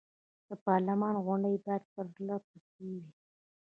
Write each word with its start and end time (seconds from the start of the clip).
د 0.47 0.49
پارلمان 0.65 1.15
غونډې 1.25 1.53
باید 1.65 1.83
پر 1.93 2.05
له 2.27 2.35
پسې 2.47 2.85
وي. 2.99 3.05